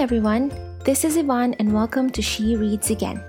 everyone. 0.00 0.50
This 0.84 1.04
is 1.04 1.16
Yvonne, 1.16 1.54
and 1.58 1.74
welcome 1.74 2.08
to 2.10 2.22
She 2.22 2.56
Reads 2.56 2.90
Again. 2.90 3.22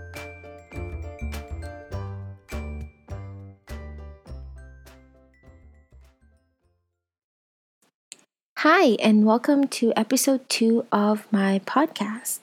Hi, 8.57 8.95
and 8.99 9.25
welcome 9.25 9.67
to 9.67 9.91
episode 9.97 10.47
two 10.47 10.85
of 10.93 11.27
my 11.29 11.59
podcast. 11.65 12.39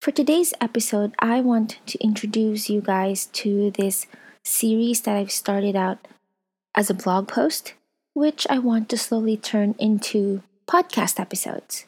For 0.00 0.10
today's 0.10 0.54
episode, 0.60 1.14
I 1.18 1.42
want 1.42 1.78
to 1.86 2.02
introduce 2.02 2.70
you 2.70 2.80
guys 2.80 3.26
to 3.26 3.70
this 3.70 4.06
series 4.44 5.02
that 5.02 5.16
I've 5.16 5.30
started 5.30 5.76
out 5.76 6.08
as 6.74 6.90
a 6.90 6.94
blog 6.94 7.28
post, 7.28 7.74
which 8.14 8.46
I 8.48 8.58
want 8.58 8.88
to 8.88 8.96
slowly 8.96 9.36
turn 9.36 9.74
into 9.78 10.42
podcast 10.66 11.20
episodes. 11.20 11.84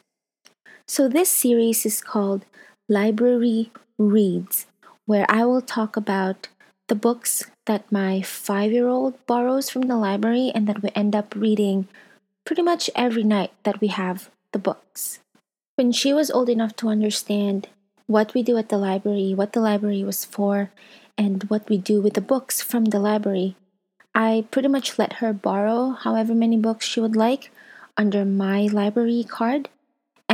So, 0.85 1.07
this 1.07 1.31
series 1.31 1.85
is 1.85 2.01
called 2.01 2.43
Library 2.89 3.71
Reads, 3.97 4.65
where 5.05 5.25
I 5.29 5.45
will 5.45 5.61
talk 5.61 5.95
about 5.95 6.49
the 6.89 6.95
books 6.95 7.45
that 7.65 7.89
my 7.89 8.21
five 8.21 8.73
year 8.73 8.89
old 8.89 9.15
borrows 9.25 9.69
from 9.69 9.83
the 9.83 9.95
library 9.95 10.51
and 10.53 10.67
that 10.67 10.83
we 10.83 10.89
end 10.93 11.15
up 11.15 11.33
reading 11.35 11.87
pretty 12.43 12.61
much 12.61 12.89
every 12.95 13.23
night 13.23 13.51
that 13.63 13.79
we 13.79 13.87
have 13.87 14.29
the 14.51 14.59
books. 14.59 15.19
When 15.75 15.93
she 15.93 16.13
was 16.13 16.29
old 16.29 16.49
enough 16.49 16.75
to 16.77 16.89
understand 16.89 17.69
what 18.05 18.33
we 18.33 18.43
do 18.43 18.57
at 18.57 18.67
the 18.67 18.77
library, 18.77 19.33
what 19.33 19.53
the 19.53 19.61
library 19.61 20.03
was 20.03 20.25
for, 20.25 20.69
and 21.17 21.43
what 21.45 21.69
we 21.69 21.77
do 21.77 22.01
with 22.01 22.13
the 22.13 22.21
books 22.21 22.61
from 22.61 22.85
the 22.85 22.99
library, 22.99 23.55
I 24.13 24.45
pretty 24.51 24.67
much 24.67 24.99
let 24.99 25.13
her 25.13 25.31
borrow 25.31 25.91
however 25.91 26.35
many 26.35 26.57
books 26.57 26.85
she 26.85 26.99
would 26.99 27.15
like 27.15 27.51
under 27.95 28.25
my 28.25 28.67
library 28.67 29.23
card, 29.23 29.69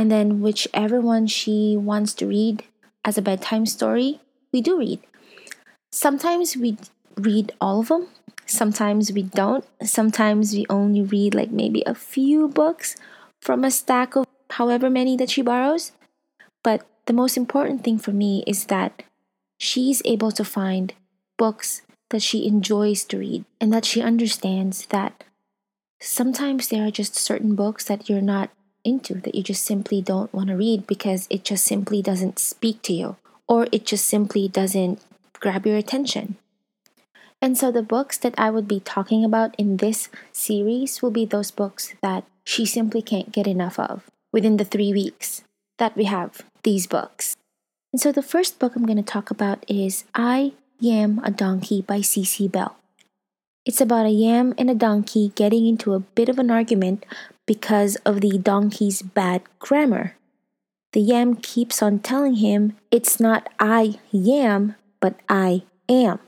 and 0.00 0.10
then 0.10 0.40
whichever 0.40 0.98
one 0.98 1.26
she 1.26 1.76
wants 1.76 2.14
to 2.14 2.26
read 2.26 2.64
as 3.04 3.18
a 3.18 3.22
bedtime 3.22 3.66
story, 3.66 4.18
we 4.50 4.62
do 4.62 4.78
read. 4.78 4.98
Sometimes 5.92 6.56
we 6.56 6.78
read 7.18 7.52
all 7.60 7.80
of 7.80 7.88
them, 7.88 8.08
sometimes 8.46 9.12
we 9.12 9.24
don't. 9.24 9.62
Sometimes 9.84 10.54
we 10.54 10.64
only 10.70 11.02
read 11.02 11.34
like 11.34 11.50
maybe 11.50 11.82
a 11.84 11.94
few 11.94 12.48
books 12.48 12.96
from 13.42 13.62
a 13.62 13.70
stack 13.70 14.16
of 14.16 14.24
however 14.48 14.88
many 14.88 15.18
that 15.18 15.28
she 15.28 15.42
borrows. 15.42 15.92
But 16.64 16.86
the 17.04 17.12
most 17.12 17.36
important 17.36 17.84
thing 17.84 17.98
for 17.98 18.12
me 18.12 18.42
is 18.46 18.72
that 18.72 19.02
she's 19.58 20.00
able 20.06 20.32
to 20.32 20.44
find 20.46 20.94
books 21.36 21.82
that 22.08 22.22
she 22.22 22.46
enjoys 22.46 23.04
to 23.04 23.18
read 23.18 23.44
and 23.60 23.70
that 23.74 23.84
she 23.84 24.00
understands 24.00 24.86
that 24.86 25.24
sometimes 26.00 26.68
there 26.68 26.86
are 26.86 26.90
just 26.90 27.16
certain 27.16 27.54
books 27.54 27.84
that 27.84 28.08
you're 28.08 28.22
not 28.22 28.48
into 28.84 29.14
that 29.14 29.34
you 29.34 29.42
just 29.42 29.64
simply 29.64 30.00
don't 30.02 30.32
want 30.32 30.48
to 30.48 30.56
read 30.56 30.86
because 30.86 31.26
it 31.30 31.44
just 31.44 31.64
simply 31.64 32.02
doesn't 32.02 32.38
speak 32.38 32.82
to 32.82 32.92
you 32.92 33.16
or 33.48 33.66
it 33.72 33.84
just 33.84 34.06
simply 34.06 34.48
doesn't 34.48 35.00
grab 35.34 35.66
your 35.66 35.76
attention. 35.76 36.36
And 37.42 37.56
so 37.56 37.72
the 37.72 37.82
books 37.82 38.18
that 38.18 38.34
I 38.36 38.50
would 38.50 38.68
be 38.68 38.80
talking 38.80 39.24
about 39.24 39.54
in 39.56 39.78
this 39.78 40.08
series 40.32 41.00
will 41.00 41.10
be 41.10 41.24
those 41.24 41.50
books 41.50 41.94
that 42.02 42.24
she 42.44 42.66
simply 42.66 43.02
can't 43.02 43.32
get 43.32 43.46
enough 43.46 43.78
of 43.78 44.04
within 44.32 44.56
the 44.56 44.64
three 44.64 44.92
weeks 44.92 45.42
that 45.78 45.96
we 45.96 46.04
have 46.04 46.42
these 46.62 46.86
books. 46.86 47.36
And 47.92 48.00
so 48.00 48.12
the 48.12 48.22
first 48.22 48.58
book 48.58 48.76
I'm 48.76 48.86
going 48.86 49.02
to 49.02 49.02
talk 49.02 49.30
about 49.30 49.64
is 49.68 50.04
I 50.14 50.52
Yam 50.78 51.20
a 51.24 51.30
Donkey 51.30 51.82
by 51.82 52.00
Cece 52.00 52.50
Bell. 52.50 52.76
It's 53.66 53.80
about 53.80 54.06
a 54.06 54.10
yam 54.10 54.54
and 54.56 54.70
a 54.70 54.74
donkey 54.74 55.32
getting 55.34 55.66
into 55.66 55.92
a 55.92 56.00
bit 56.00 56.30
of 56.30 56.38
an 56.38 56.50
argument 56.50 57.04
because 57.50 57.96
of 58.06 58.20
the 58.20 58.38
donkey's 58.38 59.02
bad 59.02 59.42
grammar. 59.58 60.14
The 60.92 61.00
yam 61.00 61.34
keeps 61.34 61.82
on 61.82 61.98
telling 61.98 62.36
him 62.36 62.76
it's 62.92 63.18
not 63.18 63.50
I 63.58 63.98
yam, 64.12 64.76
but 65.00 65.18
I 65.28 65.64
am. 65.88 66.20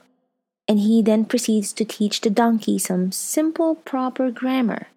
And 0.66 0.80
he 0.80 1.00
then 1.00 1.24
proceeds 1.24 1.72
to 1.74 1.84
teach 1.84 2.22
the 2.22 2.28
donkey 2.28 2.76
some 2.76 3.12
simple, 3.12 3.76
proper 3.76 4.32
grammar. 4.32 4.88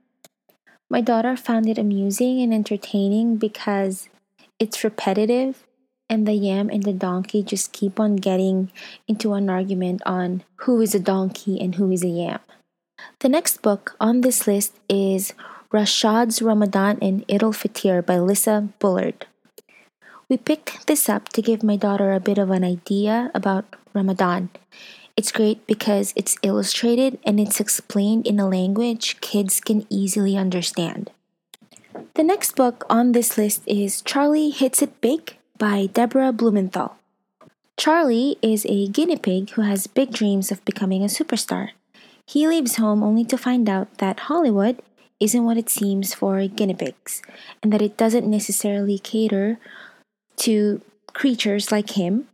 My 0.89 0.99
daughter 0.99 1.37
found 1.37 1.69
it 1.69 1.77
amusing 1.77 2.41
and 2.41 2.51
entertaining 2.51 3.37
because 3.37 4.09
it's 4.57 4.83
repetitive 4.83 5.67
and 6.09 6.27
the 6.27 6.33
yam 6.33 6.71
and 6.71 6.81
the 6.81 6.93
donkey 6.93 7.43
just 7.43 7.71
keep 7.71 7.99
on 7.99 8.15
getting 8.15 8.71
into 9.07 9.33
an 9.33 9.47
argument 9.47 10.01
on 10.07 10.41
who 10.65 10.81
is 10.81 10.95
a 10.95 10.99
donkey 10.99 11.61
and 11.61 11.75
who 11.75 11.91
is 11.91 12.03
a 12.03 12.07
yam. 12.09 12.39
The 13.19 13.29
next 13.29 13.61
book 13.61 13.95
on 13.99 14.21
this 14.21 14.47
list 14.47 14.73
is 14.89 15.35
Rashad's 15.71 16.41
Ramadan 16.41 16.97
in 16.99 17.25
Eid 17.29 17.43
al-Fitr 17.43 18.05
by 18.05 18.19
Lisa 18.19 18.69
Bullard. 18.79 19.25
We 20.29 20.37
picked 20.37 20.87
this 20.87 21.09
up 21.09 21.29
to 21.29 21.41
give 21.41 21.63
my 21.63 21.75
daughter 21.75 22.13
a 22.13 22.19
bit 22.19 22.37
of 22.37 22.49
an 22.49 22.63
idea 22.63 23.31
about 23.33 23.65
Ramadan. 23.93 24.49
It's 25.17 25.31
great 25.31 25.65
because 25.65 26.13
it's 26.15 26.37
illustrated 26.43 27.17
and 27.23 27.39
it's 27.39 27.59
explained 27.59 28.27
in 28.27 28.39
a 28.39 28.49
language 28.49 29.19
kids 29.21 29.59
can 29.59 29.85
easily 29.89 30.37
understand. 30.37 31.09
The 32.13 32.23
next 32.23 32.55
book 32.55 32.85
on 32.89 33.11
this 33.11 33.37
list 33.37 33.63
is 33.65 34.01
Charlie 34.01 34.49
Hits 34.49 34.81
It 34.81 34.99
Big 35.01 35.37
by 35.57 35.87
Deborah 35.87 36.31
Blumenthal. 36.31 36.97
Charlie 37.77 38.37
is 38.41 38.65
a 38.67 38.87
guinea 38.87 39.17
pig 39.17 39.49
who 39.51 39.61
has 39.61 39.87
big 39.87 40.11
dreams 40.11 40.51
of 40.51 40.63
becoming 40.63 41.03
a 41.03 41.07
superstar. 41.07 41.71
He 42.25 42.47
leaves 42.47 42.77
home 42.77 43.03
only 43.03 43.25
to 43.25 43.37
find 43.37 43.69
out 43.69 43.97
that 43.97 44.31
Hollywood 44.31 44.81
isn't 45.19 45.45
what 45.45 45.57
it 45.57 45.69
seems 45.69 46.13
for 46.13 46.45
guinea 46.47 46.73
pigs, 46.73 47.21
and 47.63 47.71
that 47.71 47.81
it 47.81 47.97
doesn't 47.97 48.29
necessarily 48.29 48.99
cater 48.99 49.59
to 50.37 50.81
creatures 51.13 51.71
like 51.71 51.91
him 51.91 52.27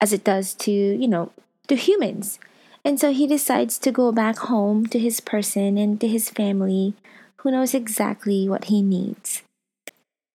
as 0.00 0.12
it 0.12 0.24
does 0.24 0.54
to, 0.54 0.72
you 0.72 1.06
know, 1.06 1.30
to 1.68 1.76
humans. 1.76 2.38
And 2.84 2.98
so 2.98 3.12
he 3.12 3.26
decides 3.26 3.78
to 3.78 3.92
go 3.92 4.10
back 4.10 4.38
home 4.38 4.86
to 4.88 4.98
his 4.98 5.20
person 5.20 5.78
and 5.78 6.00
to 6.00 6.08
his 6.08 6.28
family 6.28 6.94
who 7.36 7.50
knows 7.50 7.74
exactly 7.74 8.48
what 8.48 8.64
he 8.64 8.82
needs. 8.82 9.42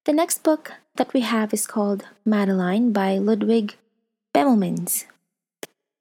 The 0.06 0.14
next 0.14 0.44
book 0.44 0.74
that 0.96 1.14
we 1.14 1.22
have 1.22 1.54
is 1.54 1.68
called 1.68 2.06
Madeline 2.26 2.94
by 2.94 3.18
Ludwig 3.18 3.76
Bemelmans. 4.34 5.06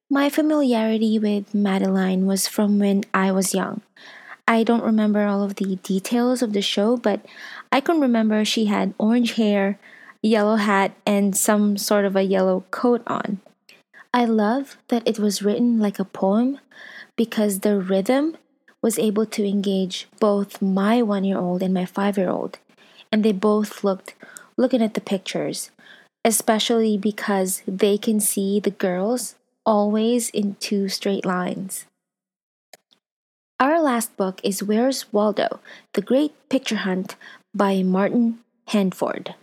My 0.09 0.31
familiarity 0.31 1.19
with 1.19 1.53
Madeline 1.53 2.27
was 2.27 2.47
from 2.47 2.79
when 2.79 3.03
I 3.13 3.33
was 3.33 3.55
young. 3.55 3.83
I 4.49 4.63
don't 4.63 4.85
remember 4.85 5.27
all 5.27 5.43
of 5.43 5.57
the 5.57 5.77
details 5.77 6.43
of 6.43 6.53
the 6.53 6.63
show, 6.63 6.97
but 6.97 7.25
I 7.73 7.81
can 7.81 8.01
remember 8.01 8.45
she 8.45 8.67
had 8.67 8.95
orange 8.99 9.35
hair, 9.35 9.79
yellow 10.23 10.57
hat, 10.57 10.93
and 11.05 11.37
some 11.37 11.77
sort 11.77 12.05
of 12.05 12.17
a 12.17 12.23
yellow 12.23 12.65
coat 12.71 13.03
on. 13.07 13.41
I 14.15 14.25
love 14.25 14.79
that 14.89 15.07
it 15.07 15.19
was 15.19 15.43
written 15.43 15.79
like 15.79 15.99
a 15.99 16.05
poem 16.05 16.61
because 17.17 17.61
the 17.61 17.79
rhythm 17.79 18.37
was 18.81 18.99
able 18.99 19.27
to 19.27 19.47
engage 19.47 20.07
both 20.21 20.63
my 20.63 21.03
one 21.03 21.25
year 21.25 21.39
old 21.39 21.63
and 21.63 21.75
my 21.75 21.85
five 21.85 22.17
year 22.17 22.31
old 22.31 22.59
and 23.13 23.25
they 23.25 23.33
both 23.33 23.85
looked 23.85 24.15
looking 24.57 24.83
at 24.83 24.95
the 24.95 25.01
pictures, 25.01 25.71
especially 26.25 26.99
because 26.99 27.63
they 27.67 27.99
can 27.99 28.21
see 28.21 28.61
the 28.61 28.71
girls 28.71 29.37
always 29.65 30.31
in 30.31 30.55
two 30.61 30.89
straight 30.89 31.25
lines. 31.25 31.87
Our 33.59 33.81
last 33.81 34.15
book 34.19 34.43
is 34.45 34.63
Where's 34.63 35.11
Waldo? 35.15 35.61
The 35.95 36.03
Great 36.03 36.35
Picture 36.51 36.85
Hunt 36.85 37.17
by 37.55 37.83
Martin 37.83 38.41
Handford. 38.69 39.35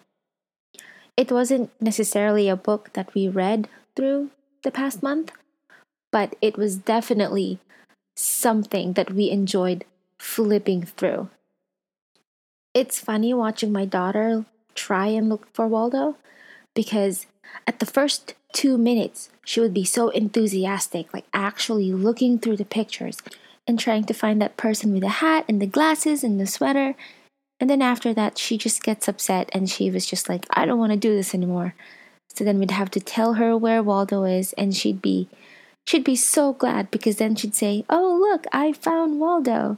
It 1.17 1.31
wasn't 1.31 1.71
necessarily 1.81 2.47
a 2.47 2.55
book 2.55 2.91
that 2.93 3.11
we 3.15 3.27
read 3.27 3.67
through 3.95 4.29
the 4.61 4.69
past 4.69 5.01
month, 5.01 5.31
but 6.11 6.35
it 6.43 6.57
was 6.57 6.75
definitely 6.77 7.57
something 8.15 8.93
that 8.93 9.11
we 9.11 9.31
enjoyed 9.31 9.83
flipping 10.19 10.83
through. 10.83 11.29
It's 12.75 12.99
funny 12.99 13.33
watching 13.33 13.71
my 13.71 13.85
daughter 13.85 14.45
try 14.75 15.07
and 15.07 15.27
look 15.27 15.47
for 15.55 15.67
Waldo 15.67 16.17
because 16.75 17.25
at 17.65 17.79
the 17.79 17.87
first 17.87 18.35
two 18.51 18.77
minutes, 18.77 19.31
she 19.43 19.59
would 19.59 19.73
be 19.73 19.85
so 19.85 20.09
enthusiastic, 20.09 21.11
like 21.15 21.25
actually 21.33 21.91
looking 21.91 22.37
through 22.37 22.57
the 22.57 22.65
pictures 22.65 23.17
and 23.67 23.79
trying 23.79 24.03
to 24.05 24.13
find 24.13 24.41
that 24.41 24.57
person 24.57 24.91
with 24.93 25.01
the 25.01 25.09
hat 25.09 25.45
and 25.47 25.61
the 25.61 25.67
glasses 25.67 26.23
and 26.23 26.39
the 26.39 26.47
sweater. 26.47 26.95
And 27.59 27.69
then 27.69 27.81
after 27.81 28.13
that, 28.13 28.37
she 28.37 28.57
just 28.57 28.83
gets 28.83 29.07
upset 29.07 29.49
and 29.53 29.69
she 29.69 29.89
was 29.89 30.05
just 30.05 30.27
like, 30.27 30.45
I 30.51 30.65
don't 30.65 30.79
want 30.79 30.91
to 30.91 30.97
do 30.97 31.15
this 31.15 31.33
anymore. 31.33 31.75
So 32.33 32.43
then 32.43 32.59
we'd 32.59 32.71
have 32.71 32.91
to 32.91 32.99
tell 32.99 33.35
her 33.35 33.55
where 33.55 33.83
Waldo 33.83 34.23
is, 34.23 34.53
and 34.53 34.75
she'd 34.75 35.01
be 35.01 35.29
she'd 35.85 36.03
be 36.03 36.15
so 36.15 36.53
glad 36.53 36.89
because 36.89 37.17
then 37.17 37.35
she'd 37.35 37.53
say, 37.53 37.85
"Oh, 37.89 38.17
look, 38.19 38.45
I 38.51 38.73
found 38.73 39.19
Waldo." 39.19 39.77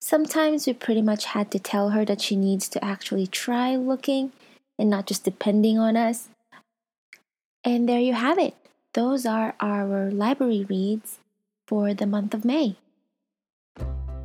Sometimes 0.00 0.66
we 0.66 0.72
pretty 0.72 1.02
much 1.02 1.26
had 1.26 1.50
to 1.50 1.58
tell 1.58 1.90
her 1.90 2.04
that 2.04 2.20
she 2.20 2.36
needs 2.36 2.68
to 2.68 2.82
actually 2.84 3.26
try 3.26 3.76
looking 3.76 4.32
and 4.78 4.88
not 4.88 5.06
just 5.06 5.24
depending 5.24 5.78
on 5.78 5.96
us. 5.96 6.28
And 7.64 7.88
there 7.88 8.00
you 8.00 8.14
have 8.14 8.38
it. 8.38 8.54
Those 8.94 9.26
are 9.26 9.54
our 9.60 10.10
library 10.10 10.64
reads 10.68 11.18
for 11.70 11.94
the 11.94 12.04
month 12.04 12.34
of 12.34 12.44
May. 12.44 12.76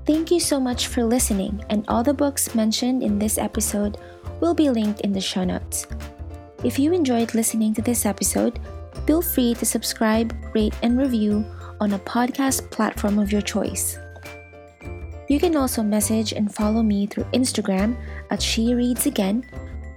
Thank 0.07 0.31
you 0.31 0.39
so 0.39 0.59
much 0.59 0.87
for 0.87 1.03
listening, 1.03 1.63
and 1.69 1.85
all 1.87 2.01
the 2.01 2.13
books 2.13 2.55
mentioned 2.55 3.03
in 3.03 3.19
this 3.19 3.37
episode 3.37 3.99
will 4.41 4.55
be 4.55 4.71
linked 4.71 5.01
in 5.01 5.13
the 5.13 5.21
show 5.21 5.43
notes. 5.43 5.85
If 6.63 6.79
you 6.79 6.91
enjoyed 6.91 7.35
listening 7.35 7.75
to 7.75 7.83
this 7.83 8.03
episode, 8.05 8.59
feel 9.05 9.21
free 9.21 9.53
to 9.53 9.65
subscribe, 9.65 10.35
rate, 10.55 10.73
and 10.81 10.97
review 10.97 11.45
on 11.79 11.93
a 11.93 11.99
podcast 11.99 12.71
platform 12.71 13.19
of 13.19 13.31
your 13.31 13.41
choice. 13.41 13.99
You 15.29 15.39
can 15.39 15.55
also 15.55 15.83
message 15.83 16.33
and 16.33 16.53
follow 16.53 16.81
me 16.81 17.05
through 17.05 17.25
Instagram 17.25 17.95
at 18.31 18.41
She 18.41 18.73
Reads 18.73 19.05
Again 19.05 19.45